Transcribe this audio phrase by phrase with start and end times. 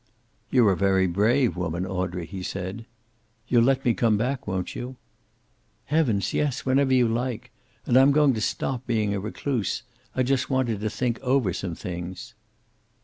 [0.49, 2.87] "You're a very brave woman, Audrey," he said.
[3.47, 4.95] "You'll let me come back, won't you?"
[5.85, 6.65] "Heavens, yes.
[6.65, 7.51] Whenever you like.
[7.85, 9.83] And I'm going to stop being a recluse.
[10.15, 12.33] I just wanted to think over some things."